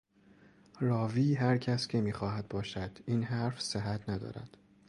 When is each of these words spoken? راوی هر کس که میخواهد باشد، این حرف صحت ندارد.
راوی 0.79 1.33
هر 1.33 1.57
کس 1.57 1.87
که 1.87 2.01
میخواهد 2.01 2.47
باشد، 2.47 2.99
این 3.05 3.23
حرف 3.23 3.61
صحت 3.61 4.09
ندارد. 4.09 4.57